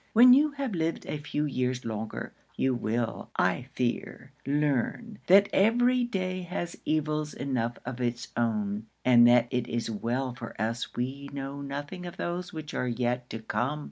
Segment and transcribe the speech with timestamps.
[0.13, 6.05] When you have lived a few years longer, you will, I fear, learn, that every
[6.05, 11.29] day has evils enough of its own, and that it is well for us we
[11.31, 13.79] know nothing of those which are yet to come.